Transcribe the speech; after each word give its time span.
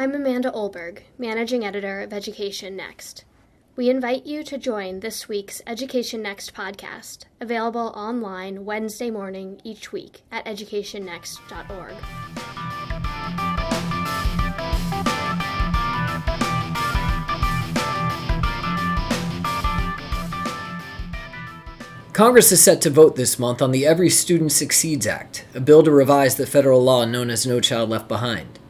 I'm 0.00 0.14
Amanda 0.14 0.52
Olberg, 0.52 1.00
Managing 1.18 1.64
Editor 1.64 2.02
of 2.02 2.12
Education 2.12 2.76
Next. 2.76 3.24
We 3.74 3.90
invite 3.90 4.26
you 4.26 4.44
to 4.44 4.56
join 4.56 5.00
this 5.00 5.28
week's 5.28 5.60
Education 5.66 6.22
Next 6.22 6.54
podcast, 6.54 7.24
available 7.40 7.92
online 7.96 8.64
Wednesday 8.64 9.10
morning 9.10 9.60
each 9.64 9.90
week 9.90 10.22
at 10.30 10.44
educationnext.org. 10.44 11.94
Congress 22.12 22.52
is 22.52 22.62
set 22.62 22.80
to 22.82 22.90
vote 22.90 23.16
this 23.16 23.36
month 23.36 23.60
on 23.60 23.72
the 23.72 23.84
Every 23.84 24.10
Student 24.10 24.52
Succeeds 24.52 25.08
Act, 25.08 25.44
a 25.56 25.60
bill 25.60 25.82
to 25.82 25.90
revise 25.90 26.36
the 26.36 26.46
federal 26.46 26.84
law 26.84 27.04
known 27.04 27.30
as 27.30 27.44
No 27.44 27.58
Child 27.58 27.90
Left 27.90 28.06
Behind. 28.06 28.60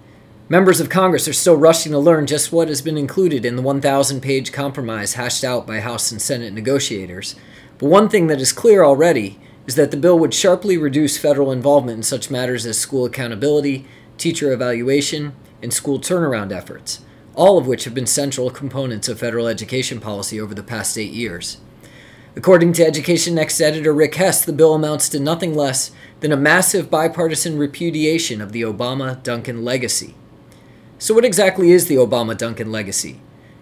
Members 0.50 0.80
of 0.80 0.88
Congress 0.88 1.28
are 1.28 1.34
still 1.34 1.58
rushing 1.58 1.92
to 1.92 1.98
learn 1.98 2.26
just 2.26 2.52
what 2.52 2.68
has 2.68 2.80
been 2.80 2.96
included 2.96 3.44
in 3.44 3.56
the 3.56 3.60
1,000 3.60 4.22
page 4.22 4.50
compromise 4.50 5.12
hashed 5.12 5.44
out 5.44 5.66
by 5.66 5.80
House 5.80 6.10
and 6.10 6.22
Senate 6.22 6.54
negotiators. 6.54 7.34
But 7.76 7.90
one 7.90 8.08
thing 8.08 8.28
that 8.28 8.40
is 8.40 8.50
clear 8.50 8.82
already 8.82 9.38
is 9.66 9.74
that 9.74 9.90
the 9.90 9.98
bill 9.98 10.18
would 10.18 10.32
sharply 10.32 10.78
reduce 10.78 11.18
federal 11.18 11.52
involvement 11.52 11.98
in 11.98 12.02
such 12.02 12.30
matters 12.30 12.64
as 12.64 12.78
school 12.78 13.04
accountability, 13.04 13.84
teacher 14.16 14.50
evaluation, 14.50 15.34
and 15.62 15.70
school 15.70 16.00
turnaround 16.00 16.50
efforts, 16.50 17.02
all 17.34 17.58
of 17.58 17.66
which 17.66 17.84
have 17.84 17.92
been 17.92 18.06
central 18.06 18.48
components 18.48 19.06
of 19.06 19.18
federal 19.18 19.48
education 19.48 20.00
policy 20.00 20.40
over 20.40 20.54
the 20.54 20.62
past 20.62 20.96
eight 20.96 21.12
years. 21.12 21.58
According 22.36 22.72
to 22.74 22.86
Education 22.86 23.34
Next 23.34 23.60
editor 23.60 23.92
Rick 23.92 24.14
Hess, 24.14 24.46
the 24.46 24.54
bill 24.54 24.72
amounts 24.72 25.10
to 25.10 25.20
nothing 25.20 25.54
less 25.54 25.90
than 26.20 26.32
a 26.32 26.38
massive 26.38 26.90
bipartisan 26.90 27.58
repudiation 27.58 28.40
of 28.40 28.52
the 28.52 28.62
Obama 28.62 29.22
Duncan 29.22 29.62
legacy. 29.62 30.14
So, 30.98 31.14
what 31.14 31.24
exactly 31.24 31.70
is 31.70 31.86
the 31.86 31.96
Obama 31.96 32.36
Duncan 32.36 32.72
legacy? 32.72 33.20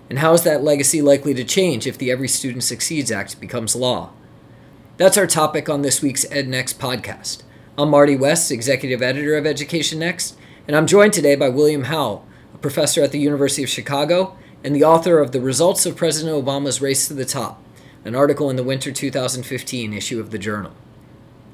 And 0.09 0.21
how 0.21 0.33
is 0.33 0.43
that 0.45 0.65
legacy 0.65 1.03
likely 1.03 1.35
to 1.35 1.45
change 1.45 1.87
if 1.87 1.99
the 1.99 2.11
Every 2.11 2.29
Student 2.29 2.65
Succeeds 2.65 3.13
Act 3.13 3.41
becomes 3.41 3.77
law? 3.77 4.13
That's 4.97 5.19
our 5.19 5.27
topic 5.27 5.69
on 5.69 5.83
this 5.83 6.01
week's 6.01 6.25
EdNext 6.27 6.77
podcast. 6.77 7.43
I'm 7.77 7.91
Marty 7.91 8.17
West, 8.17 8.51
executive 8.51 9.03
editor 9.03 9.37
of 9.37 9.47
Education 9.47 9.99
Next, 9.99 10.37
and 10.67 10.75
I'm 10.75 10.87
joined 10.87 11.13
today 11.13 11.35
by 11.35 11.51
William 11.51 11.85
Howell, 11.85 12.27
a 12.55 12.59
professor 12.59 13.03
at 13.03 13.13
the 13.13 13.19
University 13.19 13.63
of 13.63 13.69
Chicago 13.69 14.37
and 14.65 14.75
the 14.75 14.85
author 14.85 15.19
of 15.19 15.33
The 15.33 15.41
Results 15.41 15.85
of 15.85 15.97
President 15.97 16.43
Obama's 16.43 16.81
Race 16.81 17.07
to 17.09 17.15
the 17.15 17.27
Top 17.27 17.63
an 18.07 18.15
article 18.15 18.49
in 18.49 18.55
the 18.55 18.63
winter 18.63 18.93
2015 18.93 19.93
issue 19.93 20.21
of 20.21 20.31
the 20.31 20.39
journal. 20.39 20.73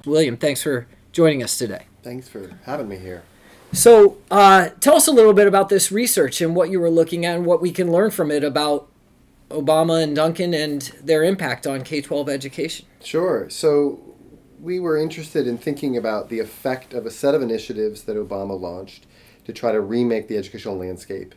William, 0.04 0.36
thanks 0.36 0.62
for 0.62 0.86
joining 1.10 1.42
us 1.42 1.56
today. 1.56 1.86
Thanks 2.02 2.28
for 2.28 2.58
having 2.66 2.90
me 2.90 2.98
here. 2.98 3.22
So, 3.72 4.18
uh, 4.30 4.68
tell 4.80 4.96
us 4.96 5.08
a 5.08 5.12
little 5.12 5.32
bit 5.32 5.46
about 5.46 5.70
this 5.70 5.90
research 5.90 6.40
and 6.40 6.54
what 6.54 6.70
you 6.70 6.78
were 6.78 6.90
looking 6.90 7.24
at 7.24 7.36
and 7.36 7.46
what 7.46 7.62
we 7.62 7.70
can 7.70 7.90
learn 7.90 8.10
from 8.10 8.30
it 8.30 8.44
about 8.44 8.88
Obama 9.48 10.02
and 10.02 10.14
Duncan 10.14 10.52
and 10.52 10.82
their 11.02 11.24
impact 11.24 11.66
on 11.66 11.82
K 11.82 12.02
12 12.02 12.28
education. 12.28 12.86
Sure. 13.02 13.48
So, 13.48 14.00
we 14.60 14.78
were 14.78 14.98
interested 14.98 15.46
in 15.46 15.58
thinking 15.58 15.96
about 15.96 16.28
the 16.28 16.38
effect 16.38 16.92
of 16.92 17.06
a 17.06 17.10
set 17.10 17.34
of 17.34 17.42
initiatives 17.42 18.04
that 18.04 18.16
Obama 18.16 18.58
launched 18.58 19.06
to 19.44 19.52
try 19.52 19.72
to 19.72 19.80
remake 19.80 20.28
the 20.28 20.36
educational 20.36 20.76
landscape 20.76 21.34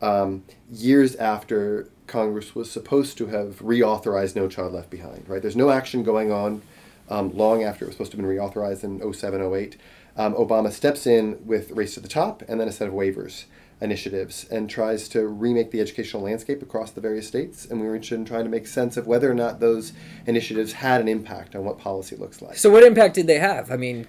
um, 0.00 0.44
years 0.70 1.14
after 1.16 1.88
Congress 2.06 2.54
was 2.54 2.70
supposed 2.70 3.16
to 3.18 3.26
have 3.26 3.60
reauthorized 3.60 4.36
No 4.36 4.48
Child 4.48 4.72
Left 4.72 4.90
Behind, 4.90 5.28
right? 5.28 5.40
There's 5.40 5.56
no 5.56 5.70
action 5.70 6.02
going 6.02 6.32
on 6.32 6.62
um, 7.08 7.34
long 7.36 7.62
after 7.62 7.84
it 7.84 7.88
was 7.88 7.94
supposed 7.94 8.10
to 8.12 8.16
have 8.16 8.26
been 8.26 8.36
reauthorized 8.36 8.84
in 8.84 9.12
07, 9.12 9.40
08. 9.40 9.76
Um, 10.16 10.34
Obama 10.34 10.70
steps 10.70 11.06
in 11.06 11.44
with 11.44 11.70
Race 11.72 11.94
to 11.94 12.00
the 12.00 12.08
Top 12.08 12.42
and 12.48 12.60
then 12.60 12.68
a 12.68 12.72
set 12.72 12.88
of 12.88 12.94
waivers 12.94 13.44
initiatives 13.80 14.46
and 14.50 14.70
tries 14.70 15.08
to 15.08 15.26
remake 15.26 15.70
the 15.70 15.80
educational 15.80 16.22
landscape 16.22 16.62
across 16.62 16.90
the 16.92 17.00
various 17.00 17.26
states. 17.26 17.66
And 17.66 17.80
we 17.80 17.86
were 17.86 17.94
interested 17.94 18.16
in 18.16 18.24
trying 18.24 18.44
to 18.44 18.50
make 18.50 18.66
sense 18.66 18.96
of 18.96 19.06
whether 19.06 19.30
or 19.30 19.34
not 19.34 19.60
those 19.60 19.92
initiatives 20.26 20.74
had 20.74 21.00
an 21.00 21.08
impact 21.08 21.54
on 21.54 21.64
what 21.64 21.78
policy 21.78 22.16
looks 22.16 22.40
like. 22.40 22.56
So, 22.56 22.70
what 22.70 22.84
impact 22.84 23.14
did 23.14 23.26
they 23.26 23.38
have? 23.38 23.70
I 23.70 23.76
mean, 23.76 24.06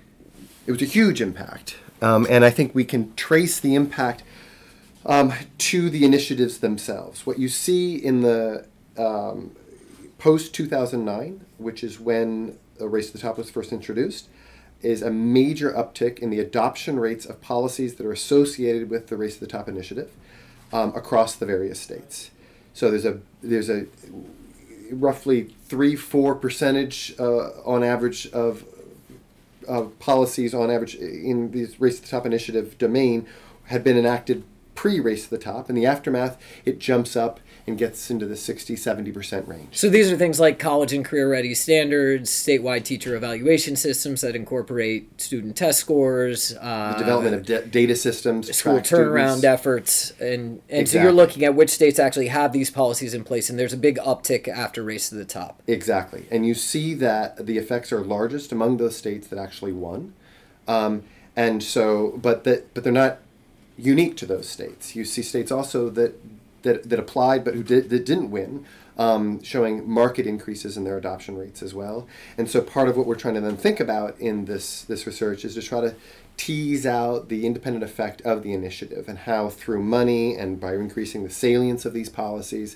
it 0.66 0.72
was 0.72 0.82
a 0.82 0.86
huge 0.86 1.22
impact. 1.22 1.78
Um, 2.02 2.28
and 2.30 2.46
I 2.46 2.50
think 2.50 2.76
we 2.76 2.86
can 2.86 3.14
trace 3.16 3.60
the 3.60 3.76
impact 3.76 4.24
um, 5.06 5.34
to 5.60 5.90
the 5.90 6.04
initiatives 6.04 6.60
themselves. 6.60 7.26
What 7.26 7.40
you 7.40 7.50
see 7.50 7.96
in 7.96 8.22
the 8.22 8.66
um, 8.98 9.56
post 10.18 10.54
2009, 10.54 11.46
which 11.58 11.84
is 11.84 12.00
when 12.00 12.58
a 12.80 12.88
Race 12.88 13.08
to 13.08 13.14
the 13.14 13.20
Top 13.20 13.38
was 13.38 13.50
first 13.50 13.72
introduced, 13.72 14.28
is 14.86 15.02
a 15.02 15.10
major 15.10 15.72
uptick 15.72 16.20
in 16.20 16.30
the 16.30 16.40
adoption 16.40 17.00
rates 17.00 17.26
of 17.26 17.42
policies 17.42 17.96
that 17.96 18.06
are 18.06 18.12
associated 18.12 18.90
with 18.90 19.08
the 19.08 19.18
Race 19.18 19.36
to 19.36 19.40
the 19.42 19.48
Top 19.48 19.68
initiative 19.68 20.12
um, 20.72 20.96
across 20.96 21.36
the 21.36 21.46
various 21.46 21.80
states. 21.80 22.32
So 22.74 22.92
there's 22.92 23.06
a 23.06 23.20
there's 23.42 23.70
a 23.70 23.88
roughly 24.92 25.56
three 25.68 25.96
four 25.96 26.36
percentage 26.36 27.16
uh, 27.20 27.50
on 27.66 27.84
average 27.84 28.28
of 28.28 28.64
of 29.68 29.98
policies 30.00 30.54
on 30.54 30.70
average 30.70 30.96
in 30.96 31.52
the 31.52 31.74
Race 31.80 31.98
to 31.98 32.02
the 32.04 32.08
Top 32.08 32.26
initiative 32.26 32.78
domain 32.78 33.28
had 33.66 33.84
been 33.84 33.98
enacted 33.98 34.44
pre 34.76 35.00
race 35.00 35.24
to 35.24 35.30
the 35.30 35.38
top. 35.38 35.70
In 35.70 35.76
the 35.76 35.86
aftermath, 35.86 36.38
it 36.66 36.80
jumps 36.80 37.16
up 37.16 37.40
and 37.68 37.78
gets 37.78 38.12
into 38.12 38.28
the 38.28 38.36
60 38.36 38.76
70% 38.76 39.48
range. 39.48 39.70
So 39.76 39.90
these 39.90 40.12
are 40.12 40.18
things 40.18 40.40
like 40.40 40.60
college 40.60 40.94
and 40.94 41.04
career 41.04 41.30
ready 41.30 41.56
standards, 41.56 42.30
statewide 42.30 42.84
teacher 42.84 43.16
evaluation 43.16 43.76
systems 43.76 44.22
that 44.22 44.36
incorporate 44.36 45.20
student 45.20 45.56
test 45.56 45.80
scores, 45.80 46.56
uh, 46.62 46.94
the 46.94 47.00
development 47.00 47.36
of 47.36 47.46
de- 47.46 47.66
data 47.66 47.96
systems, 47.96 48.56
school 48.56 48.80
turnaround 48.80 49.38
students. 49.38 49.44
efforts, 49.46 50.12
and 50.20 50.62
and 50.70 50.82
exactly. 50.82 50.86
so 50.86 51.02
you're 51.02 51.12
looking 51.12 51.44
at 51.44 51.56
which 51.56 51.72
states 51.72 51.98
actually 51.98 52.28
have 52.28 52.54
these 52.54 52.70
policies 52.70 53.14
in 53.14 53.24
place, 53.24 53.50
and 53.50 53.58
there's 53.58 53.74
a 53.74 53.78
big 53.78 53.98
uptick 53.98 54.48
after 54.48 54.84
race 54.84 55.10
to 55.10 55.16
the 55.16 55.26
top. 55.26 55.64
Exactly, 55.66 56.28
and 56.30 56.46
you 56.46 56.54
see 56.54 56.94
that 56.94 57.48
the 57.48 57.58
effects 57.58 57.92
are 57.92 58.02
largest 58.02 58.52
among 58.52 58.78
those 58.78 58.96
states 58.96 59.28
that 59.28 59.40
actually 59.40 59.72
won. 59.72 60.14
Um, 60.68 61.04
and 61.36 61.62
so, 61.62 62.18
but 62.22 62.44
that, 62.46 62.74
but 62.74 62.84
they're 62.84 62.94
not 62.94 63.20
unique 63.78 64.18
to 64.18 64.26
those 64.26 64.48
states. 64.48 64.96
You 64.96 65.06
see 65.06 65.22
states 65.22 65.52
also 65.52 65.90
that 65.92 66.20
that, 66.66 66.90
that 66.90 67.00
applied 67.00 67.46
but 67.46 67.54
who 67.54 67.64
did, 67.64 67.90
that 67.92 68.06
didn't 68.06 68.32
win, 68.32 68.66
um, 68.98 69.42
showing 69.44 69.88
market 69.90 70.26
increases 70.26 70.76
in 70.78 70.84
their 70.84 70.98
adoption 70.98 71.38
rates 71.38 71.62
as 71.62 71.74
well. 71.74 72.08
And 72.38 72.50
so 72.50 72.62
part 72.62 72.90
of 72.90 72.98
what 72.98 73.06
we're 73.06 73.16
trying 73.16 73.36
to 73.36 73.42
then 73.42 73.56
think 73.56 73.80
about 73.80 74.20
in 74.20 74.46
this 74.46 74.82
this 74.84 75.06
research 75.06 75.46
is 75.46 75.54
to 75.54 75.62
try 75.62 75.82
to 75.82 75.96
tease 76.38 76.86
out 76.86 77.30
the 77.30 77.46
independent 77.46 77.84
effect 77.84 78.22
of 78.24 78.44
the 78.44 78.52
initiative 78.52 79.08
and 79.08 79.20
how 79.20 79.50
through 79.50 79.82
money 79.82 80.36
and 80.36 80.60
by 80.60 80.74
increasing 80.74 81.24
the 81.24 81.30
salience 81.30 81.86
of 81.86 81.94
these 81.94 82.10
policies 82.10 82.76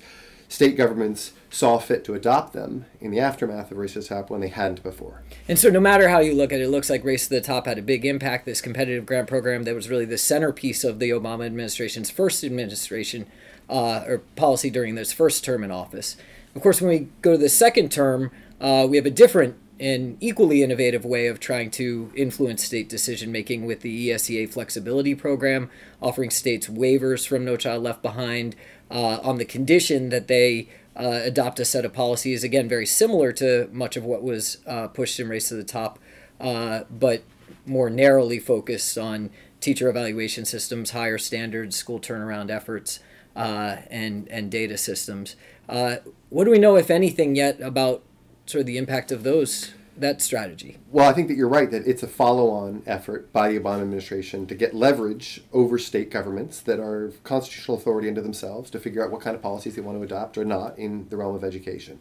state 0.50 0.76
governments 0.76 1.32
saw 1.50 1.78
fit 1.78 2.04
to 2.04 2.14
adopt 2.14 2.54
them 2.54 2.86
in 3.00 3.12
the 3.12 3.20
aftermath 3.20 3.72
of 3.72 3.78
Race 3.78 3.94
to 3.94 4.02
the 4.02 4.06
Top 4.06 4.30
when 4.30 4.42
they 4.42 4.50
hadn't 4.50 4.84
before. 4.84 5.24
And 5.48 5.58
so, 5.58 5.70
no 5.70 5.80
matter 5.80 6.10
how 6.10 6.20
you 6.20 6.34
look 6.34 6.52
at 6.52 6.60
it, 6.60 6.64
it 6.64 6.70
looks 6.70 6.90
like 6.90 7.04
Race 7.06 7.28
to 7.28 7.36
the 7.36 7.42
Top 7.42 7.66
had 7.66 7.78
a 7.78 7.82
big 7.82 8.06
impact. 8.06 8.46
This 8.46 8.60
competitive 8.60 9.06
grant 9.06 9.28
program 9.28 9.64
that 9.64 9.74
was 9.74 9.90
really 9.90 10.06
the 10.06 10.18
centerpiece 10.18 10.84
of 10.84 11.00
the 11.00 11.12
Obama 11.12 11.46
administration's 11.46 12.10
first 12.10 12.44
administration 12.44 13.26
uh, 13.70 14.04
or 14.08 14.18
policy 14.36 14.70
during 14.70 14.96
this 14.96 15.14
first 15.14 15.46
term 15.46 15.64
in 15.64 15.72
office. 15.72 16.18
Of 16.56 16.62
course, 16.62 16.82
when 16.82 16.90
we 16.90 17.08
go 17.22 17.34
to 17.34 17.38
the 17.38 17.50
second 17.50 17.92
term, 17.92 18.32
uh, 18.60 18.86
we 18.90 18.98
have 18.98 19.06
a 19.06 19.12
different 19.12 19.56
and 19.80 20.18
equally 20.20 20.62
innovative 20.62 21.06
way 21.06 21.28
of 21.28 21.40
trying 21.40 21.72
to 21.72 22.12
influence 22.14 22.66
state 22.66 22.90
decision 22.90 23.32
making 23.32 23.66
with 23.66 23.80
the 23.80 24.10
ESEA 24.10 24.52
flexibility 24.52 25.16
program, 25.16 25.70
offering 26.02 26.30
states 26.30 26.68
waivers 26.68 27.26
from 27.26 27.46
No 27.46 27.56
Child 27.56 27.84
Left 27.84 28.02
Behind, 28.02 28.56
uh, 28.92 29.20
on 29.22 29.38
the 29.38 29.46
condition 29.46 30.10
that 30.10 30.28
they 30.28 30.68
uh, 30.96 31.22
adopt 31.24 31.60
a 31.60 31.66
set 31.66 31.86
of 31.86 31.94
policies, 31.94 32.44
again, 32.44 32.68
very 32.68 32.86
similar 32.86 33.32
to 33.34 33.70
much 33.72 33.96
of 33.96 34.04
what 34.04 34.22
was 34.22 34.58
uh, 34.68 34.88
pushed 34.88 35.20
in 35.20 35.30
Race 35.30 35.50
to 35.50 35.56
the 35.56 35.64
Top, 35.64 36.00
uh, 36.40 36.82
but 36.90 37.24
more 37.66 37.90
narrowly 37.90 38.40
focused 38.40 38.98
on 38.98 39.30
teacher 39.62 39.90
evaluation 39.90 40.46
systems, 40.46 40.92
higher 40.92 41.18
standards, 41.18 41.76
school 41.76 42.00
turnaround 42.00 42.50
efforts, 42.50 43.00
uh, 43.36 43.78
and, 43.90 44.28
and 44.30 44.52
data 44.52 44.78
systems. 44.78 45.36
Uh, 45.68 45.98
what 46.30 46.46
do 46.46 46.52
we 46.52 46.60
know, 46.60 46.76
if 46.76 46.90
anything, 46.90 47.36
yet 47.36 47.62
about 47.62 48.04
sort 48.46 48.62
of 48.62 48.66
the 48.66 48.78
impact 48.78 49.12
of 49.12 49.24
those 49.24 49.72
that 50.02 50.22
strategy? 50.22 50.78
Well, 50.92 51.10
I 51.10 51.14
think 51.14 51.28
that 51.28 51.36
you're 51.36 51.48
right 51.50 51.70
that 51.72 51.88
it's 51.88 52.04
a 52.04 52.08
follow-on 52.08 52.84
effort 52.86 53.32
by 53.32 53.52
the 53.52 53.60
Obama 53.60 53.82
administration 53.82 54.48
to 54.48 54.56
get 54.56 54.74
leverage 54.74 55.42
over 55.54 55.78
state 55.78 56.10
governments 56.12 56.60
that 56.62 56.80
are 56.80 57.14
constitutional 57.24 57.78
authority 57.78 58.08
unto 58.08 58.22
themselves 58.22 58.70
to 58.72 58.80
figure 58.80 59.04
out 59.04 59.12
what 59.12 59.22
kind 59.22 59.36
of 59.36 59.42
policies 59.42 59.76
they 59.76 59.82
want 59.82 59.98
to 59.98 60.04
adopt 60.04 60.38
or 60.38 60.46
not 60.46 60.78
in 60.78 61.08
the 61.10 61.18
realm 61.18 61.36
of 61.36 61.44
education. 61.44 62.00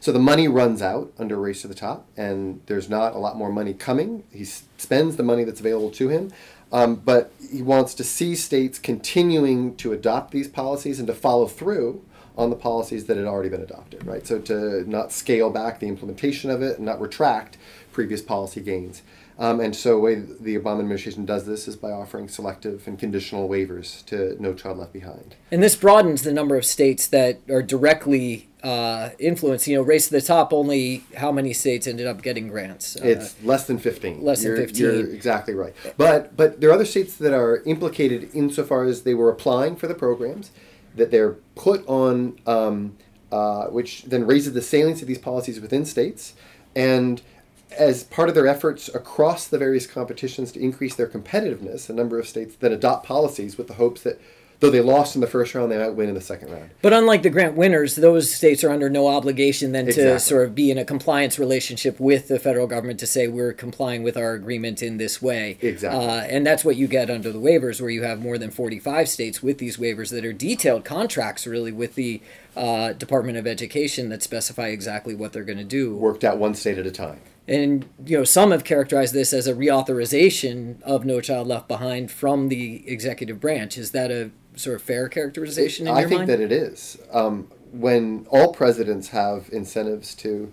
So 0.00 0.12
the 0.12 0.18
money 0.18 0.48
runs 0.48 0.80
out 0.80 1.12
under 1.18 1.36
Race 1.36 1.60
to 1.62 1.68
the 1.68 1.74
Top, 1.74 2.06
and 2.16 2.62
there's 2.66 2.88
not 2.88 3.14
a 3.14 3.18
lot 3.18 3.36
more 3.36 3.52
money 3.52 3.74
coming. 3.74 4.24
He 4.32 4.44
spends 4.44 5.16
the 5.16 5.22
money 5.22 5.44
that's 5.44 5.60
available 5.60 5.90
to 5.90 6.08
him, 6.08 6.32
um, 6.72 6.96
but 6.96 7.32
he 7.52 7.60
wants 7.60 7.92
to 7.94 8.04
see 8.04 8.34
states 8.34 8.78
continuing 8.78 9.76
to 9.76 9.92
adopt 9.92 10.30
these 10.30 10.48
policies 10.48 10.98
and 10.98 11.06
to 11.06 11.14
follow 11.14 11.46
through 11.46 12.02
on 12.36 12.50
the 12.50 12.56
policies 12.56 13.06
that 13.06 13.16
had 13.16 13.26
already 13.26 13.48
been 13.48 13.60
adopted, 13.62 14.06
right? 14.06 14.26
So 14.26 14.38
to 14.40 14.88
not 14.88 15.12
scale 15.12 15.50
back 15.50 15.80
the 15.80 15.88
implementation 15.88 16.50
of 16.50 16.62
it 16.62 16.76
and 16.78 16.86
not 16.86 17.00
retract 17.00 17.56
previous 17.92 18.22
policy 18.22 18.60
gains. 18.60 19.02
Um, 19.38 19.58
and 19.58 19.74
so, 19.74 19.92
the 19.92 19.98
way 20.00 20.14
the 20.16 20.58
Obama 20.58 20.80
administration 20.80 21.24
does 21.24 21.46
this 21.46 21.66
is 21.66 21.74
by 21.74 21.90
offering 21.90 22.28
selective 22.28 22.86
and 22.86 22.98
conditional 22.98 23.48
waivers 23.48 24.04
to 24.04 24.36
No 24.38 24.52
Child 24.52 24.76
Left 24.76 24.92
Behind. 24.92 25.34
And 25.50 25.62
this 25.62 25.74
broadens 25.76 26.24
the 26.24 26.32
number 26.32 26.56
of 26.58 26.66
states 26.66 27.06
that 27.06 27.40
are 27.48 27.62
directly 27.62 28.50
uh, 28.62 29.10
influenced. 29.18 29.66
You 29.66 29.76
know, 29.76 29.82
race 29.82 30.08
to 30.08 30.12
the 30.12 30.20
top. 30.20 30.52
Only 30.52 31.04
how 31.16 31.32
many 31.32 31.54
states 31.54 31.86
ended 31.86 32.06
up 32.06 32.20
getting 32.20 32.48
grants? 32.48 32.96
Uh, 32.96 33.06
It's 33.06 33.42
less 33.42 33.66
than 33.66 33.78
fifteen. 33.78 34.22
less 34.22 34.42
than 34.42 34.48
You're- 34.52 34.66
15. 34.66 34.82
You're 34.84 35.08
exactly 35.14 35.54
right. 35.54 35.74
But 35.96 36.36
but 36.36 36.60
there 36.60 36.68
are 36.68 36.74
other 36.74 36.84
states 36.84 37.14
that 37.16 37.32
are 37.32 37.62
implicated 37.64 38.28
insofar 38.34 38.84
as 38.84 39.04
they 39.04 39.14
were 39.14 39.30
applying 39.30 39.74
for 39.74 39.86
the 39.86 39.94
programs, 39.94 40.50
that 41.00 41.10
they're 41.10 41.32
put 41.56 41.86
on, 41.88 42.38
um, 42.46 42.96
uh, 43.32 43.66
which 43.66 44.04
then 44.04 44.26
raises 44.26 44.52
the 44.52 44.62
salience 44.62 45.02
of 45.02 45.08
these 45.08 45.18
policies 45.18 45.60
within 45.60 45.84
states, 45.84 46.34
and 46.76 47.22
as 47.76 48.04
part 48.04 48.28
of 48.28 48.34
their 48.34 48.46
efforts 48.46 48.88
across 48.94 49.46
the 49.46 49.58
various 49.58 49.86
competitions 49.86 50.52
to 50.52 50.60
increase 50.60 50.94
their 50.94 51.06
competitiveness, 51.06 51.88
a 51.88 51.92
number 51.92 52.18
of 52.18 52.26
states 52.26 52.56
then 52.56 52.72
adopt 52.72 53.06
policies 53.06 53.56
with 53.56 53.68
the 53.68 53.74
hopes 53.74 54.02
that 54.02 54.20
though 54.60 54.70
they 54.70 54.80
lost 54.80 55.14
in 55.14 55.20
the 55.20 55.26
first 55.26 55.54
round, 55.54 55.72
they 55.72 55.78
might 55.78 55.94
win 55.94 56.08
in 56.08 56.14
the 56.14 56.20
second 56.20 56.52
round. 56.52 56.70
But 56.82 56.92
unlike 56.92 57.22
the 57.22 57.30
grant 57.30 57.56
winners, 57.56 57.96
those 57.96 58.32
states 58.32 58.62
are 58.62 58.70
under 58.70 58.88
no 58.88 59.08
obligation 59.08 59.72
then 59.72 59.86
to 59.86 60.20
sort 60.20 60.46
of 60.46 60.54
be 60.54 60.70
in 60.70 60.78
a 60.78 60.84
compliance 60.84 61.38
relationship 61.38 61.98
with 61.98 62.28
the 62.28 62.38
federal 62.38 62.66
government 62.66 63.00
to 63.00 63.06
say 63.06 63.26
we're 63.26 63.52
complying 63.52 64.02
with 64.02 64.16
our 64.16 64.34
agreement 64.34 64.82
in 64.82 64.98
this 64.98 65.20
way. 65.20 65.58
Exactly. 65.60 66.06
Uh, 66.06 66.20
and 66.22 66.46
that's 66.46 66.64
what 66.64 66.76
you 66.76 66.86
get 66.86 67.10
under 67.10 67.32
the 67.32 67.38
waivers, 67.38 67.80
where 67.80 67.90
you 67.90 68.02
have 68.02 68.20
more 68.20 68.38
than 68.38 68.50
45 68.50 69.08
states 69.08 69.42
with 69.42 69.58
these 69.58 69.78
waivers 69.78 70.10
that 70.10 70.24
are 70.24 70.32
detailed 70.32 70.84
contracts, 70.84 71.46
really, 71.46 71.72
with 71.72 71.94
the 71.94 72.20
uh, 72.54 72.92
Department 72.92 73.38
of 73.38 73.46
Education 73.46 74.10
that 74.10 74.22
specify 74.22 74.68
exactly 74.68 75.14
what 75.14 75.32
they're 75.32 75.44
going 75.44 75.58
to 75.58 75.64
do. 75.64 75.96
Worked 75.96 76.24
out 76.24 76.38
one 76.38 76.54
state 76.54 76.78
at 76.78 76.86
a 76.86 76.90
time. 76.90 77.20
And 77.48 77.88
you 78.04 78.18
know, 78.18 78.24
some 78.24 78.52
have 78.52 78.62
characterized 78.62 79.12
this 79.12 79.32
as 79.32 79.48
a 79.48 79.54
reauthorization 79.54 80.80
of 80.82 81.04
No 81.04 81.20
Child 81.20 81.48
Left 81.48 81.66
Behind 81.66 82.10
from 82.10 82.48
the 82.48 82.88
executive 82.88 83.40
branch. 83.40 83.76
Is 83.76 83.90
that 83.90 84.10
a 84.12 84.30
sort 84.56 84.76
of 84.76 84.82
fair 84.82 85.08
characterization 85.08 85.86
in 85.86 85.94
I 85.94 86.02
think 86.04 86.20
mind? 86.20 86.28
that 86.30 86.40
it 86.40 86.52
is. 86.52 86.98
Um, 87.12 87.50
when 87.72 88.26
all 88.30 88.52
presidents 88.52 89.08
have 89.08 89.48
incentives 89.52 90.14
to 90.16 90.52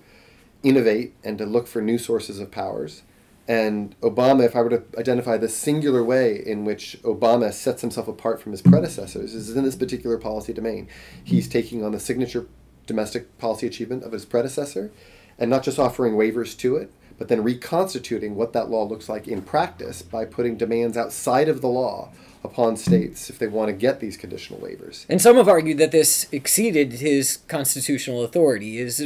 innovate 0.63 1.15
and 1.23 1.37
to 1.37 1.45
look 1.45 1.67
for 1.67 1.81
new 1.81 1.97
sources 1.97 2.39
of 2.39 2.51
powers, 2.51 3.03
and 3.47 3.99
Obama, 4.01 4.45
if 4.45 4.55
I 4.55 4.61
were 4.61 4.69
to 4.69 4.83
identify 4.97 5.37
the 5.37 5.47
singular 5.47 6.03
way 6.03 6.35
in 6.45 6.65
which 6.65 6.97
Obama 7.03 7.53
sets 7.53 7.81
himself 7.81 8.07
apart 8.07 8.41
from 8.41 8.51
his 8.51 8.61
predecessors, 8.61 9.33
is 9.33 9.55
in 9.55 9.63
this 9.63 9.75
particular 9.75 10.17
policy 10.17 10.51
domain. 10.51 10.89
He's 11.23 11.47
taking 11.47 11.83
on 11.83 11.93
the 11.93 11.99
signature 11.99 12.47
domestic 12.85 13.37
policy 13.37 13.67
achievement 13.67 14.03
of 14.03 14.11
his 14.11 14.25
predecessor, 14.25 14.91
and 15.39 15.49
not 15.49 15.63
just 15.63 15.79
offering 15.79 16.15
waivers 16.15 16.57
to 16.57 16.75
it, 16.75 16.91
but 17.17 17.29
then 17.29 17.43
reconstituting 17.43 18.35
what 18.35 18.53
that 18.53 18.69
law 18.69 18.83
looks 18.83 19.09
like 19.09 19.27
in 19.27 19.41
practice 19.41 20.01
by 20.01 20.25
putting 20.25 20.57
demands 20.57 20.97
outside 20.97 21.47
of 21.47 21.61
the 21.61 21.67
law 21.67 22.11
upon 22.47 22.77
states 22.77 23.29
if 23.29 23.37
they 23.39 23.47
want 23.47 23.67
to 23.69 23.73
get 23.73 23.99
these 23.99 24.17
conditional 24.17 24.59
waivers. 24.59 25.05
And 25.09 25.21
some 25.21 25.35
have 25.35 25.47
argued 25.47 25.77
that 25.77 25.91
this 25.91 26.27
exceeded 26.31 26.93
his 26.93 27.39
constitutional 27.47 28.23
authority. 28.23 28.79
Is 28.79 29.03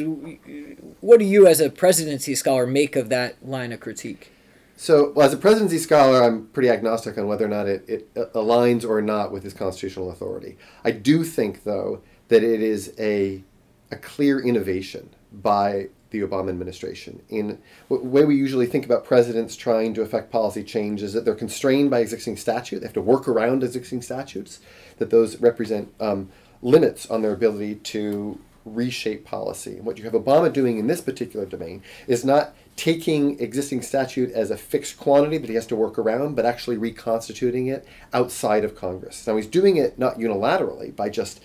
what 1.02 1.20
do 1.20 1.26
you, 1.26 1.48
as 1.48 1.60
a 1.60 1.70
presidency 1.70 2.36
scholar, 2.36 2.66
make 2.66 2.96
of 2.96 3.10
that 3.10 3.46
line 3.46 3.72
of 3.72 3.80
critique? 3.80 4.32
So, 4.78 5.12
well, 5.16 5.28
as 5.28 5.34
a 5.34 5.38
presidency 5.38 5.78
scholar, 5.78 6.24
I'm 6.24 6.48
pretty 6.48 6.70
agnostic 6.70 7.18
on 7.18 7.28
whether 7.28 7.46
or 7.46 7.50
not 7.50 7.68
it, 7.68 7.86
it 7.88 8.14
aligns 8.34 8.88
or 8.88 9.00
not 9.02 9.32
with 9.32 9.44
his 9.44 9.54
constitutional 9.54 10.10
authority. 10.10 10.58
I 10.84 10.90
do 10.90 11.24
think, 11.24 11.66
though, 11.66 12.02
that 12.30 12.44
it 12.44 12.62
is 12.62 12.94
a, 12.98 13.44
a 13.92 13.98
clear 13.98 14.40
innovation 14.40 15.12
by 15.32 15.90
the 16.12 16.22
Obama 16.22 16.50
administration. 16.50 17.22
In 17.30 17.58
the 17.90 17.96
way 17.96 18.24
we 18.24 18.36
usually 18.36 18.68
think 18.68 18.86
about 18.86 19.04
presidents 19.04 19.56
trying 19.56 19.94
to 19.96 20.02
affect 20.02 20.32
policy 20.32 20.64
change 20.64 21.02
is 21.02 21.14
that 21.14 21.26
they're 21.26 21.36
constrained 21.36 21.90
by 21.90 22.00
existing 22.00 22.38
statute. 22.38 22.80
They 22.80 22.86
have 22.86 22.94
to 22.94 23.02
work 23.02 23.28
around 23.28 23.64
existing 23.64 24.02
statutes, 24.02 24.60
that 24.98 25.10
those 25.10 25.38
represent 25.42 25.94
um, 26.00 26.30
limits 26.62 27.10
on 27.10 27.22
their 27.22 27.34
ability 27.34 27.76
to 27.76 28.40
reshape 28.66 29.26
policy. 29.26 29.78
And 29.78 29.86
what 29.86 29.98
you 29.98 30.04
have 30.04 30.14
Obama 30.14 30.52
doing 30.54 30.78
in 30.78 30.88
this 30.88 31.02
particular 31.02 31.46
domain 31.46 31.82
is 32.08 32.24
not 32.24 32.54
taking 32.76 33.40
existing 33.40 33.82
statute 33.82 34.32
as 34.32 34.52
a 34.52 34.58
fixed 34.58 34.98
quantity 34.98 35.38
that 35.38 35.50
he 35.50 35.56
has 35.56 35.66
to 35.68 35.76
work 35.76 35.98
around, 35.98 36.36
but 36.36 36.46
actually 36.46 36.78
reconstituting 36.78 37.68
it 37.68 37.88
outside 38.14 38.64
of 38.64 38.76
Congress. 38.76 39.26
Now 39.26 39.36
he's 39.36 39.48
doing 39.48 39.78
it 39.78 39.98
not 39.98 40.20
unilaterally 40.20 40.96
by 40.96 41.10
just 41.10 41.42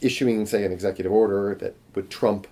issuing, 0.00 0.44
say, 0.46 0.64
an 0.64 0.72
executive 0.72 1.12
order 1.12 1.54
that 1.56 1.74
would 1.94 2.10
trump 2.10 2.46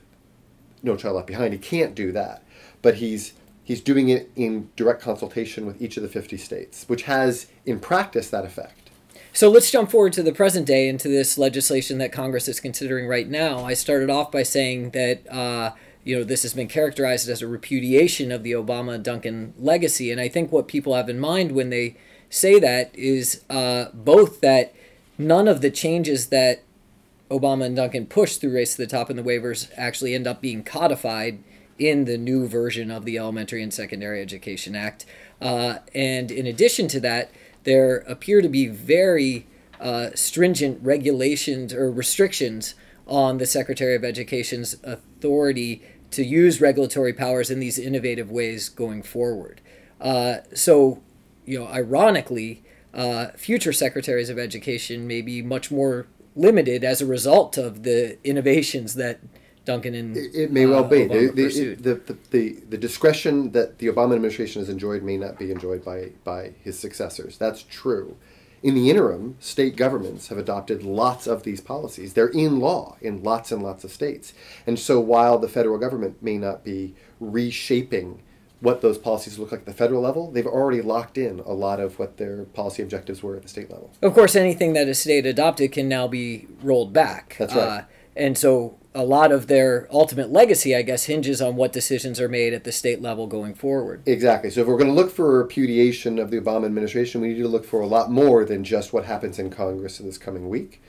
No 0.84 0.96
Child 0.96 1.16
Left 1.16 1.26
Behind. 1.26 1.52
He 1.52 1.58
can't 1.58 1.94
do 1.94 2.12
that, 2.12 2.44
but 2.82 2.96
he's 2.96 3.32
he's 3.64 3.80
doing 3.80 4.10
it 4.10 4.30
in 4.36 4.70
direct 4.76 5.00
consultation 5.00 5.66
with 5.66 5.80
each 5.80 5.96
of 5.96 6.02
the 6.02 6.08
50 6.08 6.36
states, 6.36 6.84
which 6.86 7.04
has 7.04 7.46
in 7.64 7.80
practice 7.80 8.28
that 8.30 8.44
effect. 8.44 8.90
So 9.32 9.50
let's 9.50 9.70
jump 9.70 9.90
forward 9.90 10.12
to 10.12 10.22
the 10.22 10.32
present 10.32 10.66
day 10.66 10.86
into 10.86 11.08
this 11.08 11.36
legislation 11.36 11.98
that 11.98 12.12
Congress 12.12 12.46
is 12.46 12.60
considering 12.60 13.08
right 13.08 13.28
now. 13.28 13.64
I 13.64 13.74
started 13.74 14.10
off 14.10 14.30
by 14.30 14.44
saying 14.44 14.90
that 14.90 15.28
uh, 15.32 15.72
you 16.04 16.16
know 16.16 16.24
this 16.24 16.42
has 16.42 16.54
been 16.54 16.68
characterized 16.68 17.28
as 17.28 17.42
a 17.42 17.48
repudiation 17.48 18.30
of 18.30 18.42
the 18.42 18.52
Obama 18.52 19.02
Duncan 19.02 19.54
legacy, 19.58 20.12
and 20.12 20.20
I 20.20 20.28
think 20.28 20.52
what 20.52 20.68
people 20.68 20.94
have 20.94 21.08
in 21.08 21.18
mind 21.18 21.52
when 21.52 21.70
they 21.70 21.96
say 22.30 22.60
that 22.60 22.94
is 22.94 23.42
uh, 23.48 23.86
both 23.94 24.40
that 24.40 24.74
none 25.16 25.48
of 25.48 25.60
the 25.60 25.70
changes 25.70 26.28
that 26.28 26.63
Obama 27.38 27.64
and 27.66 27.76
Duncan 27.76 28.06
pushed 28.06 28.40
through 28.40 28.54
Race 28.54 28.76
to 28.76 28.82
the 28.82 28.86
Top 28.86 29.10
and 29.10 29.18
the 29.18 29.22
waivers 29.22 29.70
actually 29.76 30.14
end 30.14 30.26
up 30.26 30.40
being 30.40 30.62
codified 30.62 31.42
in 31.78 32.04
the 32.04 32.16
new 32.16 32.46
version 32.46 32.90
of 32.90 33.04
the 33.04 33.18
Elementary 33.18 33.62
and 33.62 33.74
Secondary 33.74 34.22
Education 34.22 34.76
Act. 34.76 35.04
Uh, 35.40 35.78
and 35.94 36.30
in 36.30 36.46
addition 36.46 36.86
to 36.88 37.00
that, 37.00 37.30
there 37.64 37.98
appear 38.06 38.40
to 38.40 38.48
be 38.48 38.66
very 38.66 39.46
uh, 39.80 40.10
stringent 40.14 40.78
regulations 40.82 41.72
or 41.72 41.90
restrictions 41.90 42.74
on 43.06 43.38
the 43.38 43.46
Secretary 43.46 43.94
of 43.94 44.04
Education's 44.04 44.76
authority 44.84 45.82
to 46.12 46.24
use 46.24 46.60
regulatory 46.60 47.12
powers 47.12 47.50
in 47.50 47.58
these 47.58 47.78
innovative 47.78 48.30
ways 48.30 48.68
going 48.68 49.02
forward. 49.02 49.60
Uh, 50.00 50.36
so, 50.54 51.02
you 51.44 51.58
know, 51.58 51.66
ironically, 51.66 52.62
uh, 52.94 53.28
future 53.36 53.72
secretaries 53.72 54.30
of 54.30 54.38
education 54.38 55.06
may 55.06 55.20
be 55.20 55.42
much 55.42 55.70
more 55.70 56.06
limited 56.36 56.84
as 56.84 57.00
a 57.00 57.06
result 57.06 57.56
of 57.56 57.82
the 57.82 58.18
innovations 58.24 58.94
that 58.94 59.20
Duncan 59.64 59.94
and 59.94 60.16
It, 60.16 60.34
it 60.34 60.52
may 60.52 60.66
well 60.66 60.84
be. 60.84 61.04
uh, 61.04 61.08
The, 61.08 61.26
the, 61.28 61.74
the, 61.74 61.94
the, 61.94 62.18
the, 62.30 62.52
the 62.70 62.78
discretion 62.78 63.52
that 63.52 63.78
the 63.78 63.86
Obama 63.86 64.14
administration 64.14 64.60
has 64.60 64.68
enjoyed 64.68 65.02
may 65.02 65.16
not 65.16 65.38
be 65.38 65.50
enjoyed 65.50 65.84
by, 65.84 66.10
by 66.22 66.52
his 66.62 66.78
successors. 66.78 67.38
That's 67.38 67.62
true. 67.62 68.16
In 68.62 68.74
the 68.74 68.88
interim, 68.90 69.36
state 69.40 69.76
governments 69.76 70.28
have 70.28 70.38
adopted 70.38 70.82
lots 70.82 71.26
of 71.26 71.42
these 71.42 71.60
policies. 71.60 72.14
They're 72.14 72.28
in 72.28 72.60
law 72.60 72.96
in 73.00 73.22
lots 73.22 73.52
and 73.52 73.62
lots 73.62 73.84
of 73.84 73.92
states. 73.92 74.32
And 74.66 74.78
so 74.78 75.00
while 75.00 75.38
the 75.38 75.48
federal 75.48 75.78
government 75.78 76.22
may 76.22 76.38
not 76.38 76.64
be 76.64 76.94
reshaping 77.20 78.22
what 78.60 78.80
those 78.80 78.98
policies 78.98 79.38
look 79.38 79.52
like 79.52 79.60
at 79.60 79.66
the 79.66 79.74
federal 79.74 80.00
level, 80.00 80.30
they've 80.30 80.46
already 80.46 80.80
locked 80.80 81.18
in 81.18 81.40
a 81.40 81.52
lot 81.52 81.80
of 81.80 81.98
what 81.98 82.16
their 82.16 82.44
policy 82.44 82.82
objectives 82.82 83.22
were 83.22 83.36
at 83.36 83.42
the 83.42 83.48
state 83.48 83.70
level. 83.70 83.92
Of 84.00 84.14
course, 84.14 84.34
anything 84.34 84.72
that 84.72 84.88
a 84.88 84.94
state 84.94 85.26
adopted 85.26 85.72
can 85.72 85.88
now 85.88 86.08
be 86.08 86.46
rolled 86.62 86.92
back. 86.92 87.36
That's 87.38 87.54
right. 87.54 87.62
Uh, 87.62 87.82
and 88.16 88.38
so 88.38 88.78
a 88.94 89.04
lot 89.04 89.32
of 89.32 89.48
their 89.48 89.88
ultimate 89.90 90.30
legacy, 90.30 90.74
I 90.74 90.82
guess, 90.82 91.04
hinges 91.04 91.42
on 91.42 91.56
what 91.56 91.72
decisions 91.72 92.20
are 92.20 92.28
made 92.28 92.54
at 92.54 92.62
the 92.62 92.70
state 92.70 93.02
level 93.02 93.26
going 93.26 93.54
forward. 93.54 94.02
Exactly. 94.06 94.50
So 94.50 94.60
if 94.60 94.68
we're 94.68 94.78
going 94.78 94.88
to 94.88 94.94
look 94.94 95.10
for 95.10 95.34
a 95.34 95.42
repudiation 95.42 96.18
of 96.20 96.30
the 96.30 96.40
Obama 96.40 96.64
administration, 96.66 97.20
we 97.20 97.28
need 97.28 97.42
to 97.42 97.48
look 97.48 97.64
for 97.64 97.80
a 97.80 97.86
lot 97.86 98.10
more 98.10 98.44
than 98.44 98.62
just 98.62 98.92
what 98.92 99.04
happens 99.04 99.38
in 99.38 99.50
Congress 99.50 99.98
in 99.98 100.06
this 100.06 100.16
coming 100.16 100.48
week. 100.48 100.80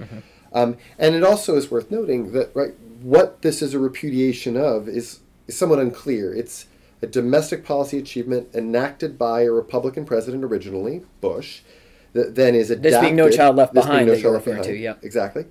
Um, 0.53 0.77
and 0.99 1.15
it 1.15 1.23
also 1.23 1.57
is 1.57 1.69
worth 1.69 1.91
noting 1.91 2.31
that 2.31 2.55
right 2.55 2.73
what 3.01 3.41
this 3.41 3.61
is 3.61 3.73
a 3.73 3.79
repudiation 3.79 4.55
of 4.55 4.87
is, 4.87 5.19
is 5.47 5.57
somewhat 5.57 5.79
unclear. 5.79 6.33
It's 6.33 6.67
a 7.05 7.07
domestic 7.07 7.63
policy 7.63 7.97
achievement 7.99 8.49
enacted 8.53 9.17
by 9.17 9.41
a 9.43 9.51
Republican 9.51 10.05
president 10.05 10.43
originally, 10.43 11.03
Bush, 11.21 11.61
that 12.13 12.35
then 12.35 12.55
is 12.55 12.71
adapted. 12.71 12.93
This 12.93 13.01
being 13.01 13.15
No 13.15 13.29
Child 13.29 13.55
Left 13.55 13.73
Behind 13.73 14.07
No 14.07 14.15
Child 14.15 14.33
Left 14.33 14.45
referring 14.47 14.63
to, 14.63 14.69
Behind, 14.69 14.83
yeah. 14.83 14.95
Exactly. 15.01 15.45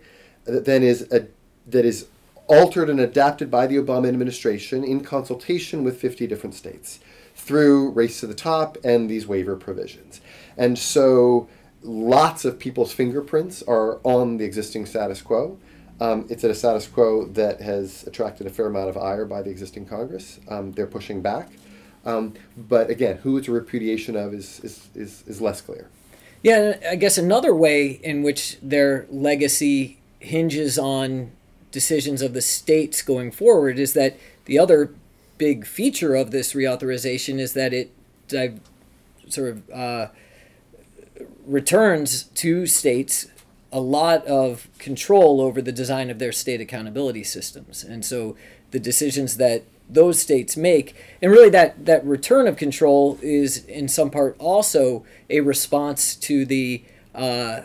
That 0.44 0.64
then 0.64 0.82
is 0.82 1.02
a, 1.12 1.28
that 1.68 1.84
is 1.84 2.06
altered 2.48 2.90
and 2.90 3.00
adapted 3.00 3.50
by 3.50 3.66
the 3.66 3.76
Obama 3.76 4.08
administration 4.08 4.84
in 4.84 5.02
consultation 5.02 5.84
with 5.84 5.98
50 6.00 6.26
different 6.26 6.54
states 6.54 6.98
through 7.34 7.90
Race 7.90 8.20
to 8.20 8.26
the 8.26 8.34
Top 8.34 8.76
and 8.84 9.08
these 9.08 9.26
waiver 9.26 9.56
provisions. 9.56 10.20
And 10.56 10.78
so 10.78 11.48
lots 11.82 12.44
of 12.44 12.58
people's 12.58 12.92
fingerprints 12.92 13.62
are 13.62 14.00
on 14.02 14.38
the 14.38 14.44
existing 14.44 14.86
status 14.86 15.22
quo. 15.22 15.58
Um, 16.00 16.26
it's 16.28 16.42
at 16.44 16.50
a 16.50 16.54
status 16.54 16.86
quo 16.86 17.26
that 17.26 17.60
has 17.60 18.04
attracted 18.06 18.46
a 18.46 18.50
fair 18.50 18.66
amount 18.66 18.88
of 18.88 18.96
ire 18.96 19.24
by 19.24 19.42
the 19.42 19.50
existing 19.50 19.86
Congress. 19.86 20.40
Um, 20.48 20.72
they're 20.72 20.86
pushing 20.86 21.22
back. 21.22 21.50
Um, 22.04 22.34
but 22.56 22.90
again, 22.90 23.18
who 23.18 23.36
it's 23.38 23.48
a 23.48 23.52
repudiation 23.52 24.16
of 24.16 24.34
is, 24.34 24.60
is, 24.60 24.88
is, 24.94 25.24
is 25.26 25.40
less 25.40 25.60
clear. 25.60 25.88
Yeah, 26.42 26.76
I 26.90 26.96
guess 26.96 27.16
another 27.16 27.54
way 27.54 27.86
in 28.02 28.22
which 28.22 28.58
their 28.60 29.06
legacy 29.08 29.98
hinges 30.18 30.78
on 30.78 31.30
decisions 31.70 32.22
of 32.22 32.34
the 32.34 32.42
states 32.42 33.00
going 33.02 33.30
forward 33.30 33.78
is 33.78 33.94
that 33.94 34.16
the 34.44 34.58
other 34.58 34.94
big 35.38 35.66
feature 35.66 36.14
of 36.14 36.30
this 36.30 36.52
reauthorization 36.52 37.38
is 37.38 37.54
that 37.54 37.72
it 37.72 37.90
sort 39.28 39.50
of 39.50 39.70
uh, 39.70 40.08
returns 41.46 42.24
to 42.24 42.66
states 42.66 43.26
a 43.74 43.80
lot 43.80 44.24
of 44.26 44.68
control 44.78 45.40
over 45.40 45.60
the 45.60 45.72
design 45.72 46.08
of 46.08 46.20
their 46.20 46.30
state 46.30 46.60
accountability 46.60 47.24
systems. 47.24 47.82
And 47.82 48.04
so 48.04 48.36
the 48.70 48.78
decisions 48.78 49.36
that 49.38 49.64
those 49.90 50.20
states 50.20 50.56
make, 50.56 50.94
and 51.20 51.32
really 51.32 51.50
that, 51.50 51.84
that 51.84 52.06
return 52.06 52.46
of 52.46 52.56
control 52.56 53.18
is 53.20 53.64
in 53.66 53.88
some 53.88 54.10
part 54.10 54.36
also 54.38 55.04
a 55.28 55.40
response 55.40 56.14
to 56.14 56.46
the, 56.46 56.84
uh, 57.16 57.62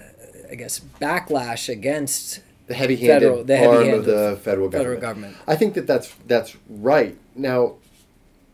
I 0.51 0.55
guess, 0.55 0.81
backlash 0.99 1.69
against 1.69 2.39
the 2.65 2.73
heavy-handed 2.73 3.21
Federal- 3.27 3.43
the 3.43 3.57
arm 3.57 3.75
heavy-handed 3.75 3.99
of 3.99 4.05
the 4.05 4.37
federal 4.41 4.67
government. 4.67 4.71
federal 4.71 5.01
government. 5.01 5.35
I 5.47 5.55
think 5.55 5.75
that 5.75 5.85
that's 5.85 6.13
that's 6.27 6.55
right. 6.69 7.17
Now, 7.35 7.75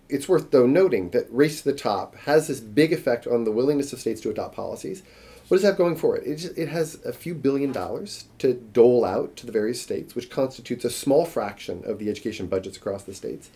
it's 0.09 0.27
worth 0.29 0.51
though 0.51 0.67
noting 0.67 1.09
that 1.11 1.25
race 1.31 1.61
to 1.61 1.71
the 1.71 1.77
top 1.77 2.15
has 2.17 2.47
this 2.47 2.59
big 2.59 2.93
effect 2.93 3.25
on 3.27 3.45
the 3.45 3.51
willingness 3.51 3.91
of 3.93 3.99
states 3.99 4.21
to 4.21 4.29
adopt 4.29 4.55
policies. 4.55 5.03
What 5.47 5.57
does 5.57 5.61
that 5.61 5.69
have 5.69 5.77
going 5.77 5.95
for 5.95 6.15
it? 6.17 6.25
It, 6.25 6.35
just, 6.37 6.57
it 6.57 6.69
has 6.69 6.95
a 7.05 7.13
few 7.13 7.35
billion 7.35 7.71
dollars 7.71 8.25
to 8.39 8.55
dole 8.55 9.05
out 9.05 9.35
to 9.37 9.45
the 9.45 9.51
various 9.51 9.79
states, 9.79 10.15
which 10.15 10.31
constitutes 10.31 10.83
a 10.83 10.89
small 10.89 11.25
fraction 11.25 11.83
of 11.85 11.99
the 11.99 12.09
education 12.09 12.47
budgets 12.47 12.77
across 12.77 13.03
the 13.03 13.13
states, 13.13 13.51